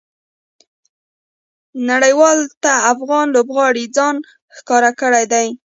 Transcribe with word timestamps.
نړۍوالو 1.89 2.45
ته 2.63 2.71
افغان 2.93 3.25
لوبغاړو 3.35 3.83
ځان 3.95 4.15
ښکاره 4.55 4.91
کړى 4.99 5.23
دئ. 5.33 5.47